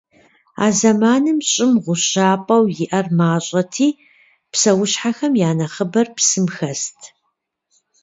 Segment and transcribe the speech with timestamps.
[0.63, 3.89] А зэманым Щӏым гъущапӏэу иӏэр мащӏэти,
[4.51, 6.99] псэущхьэм я нэхъыбэр псым хэст.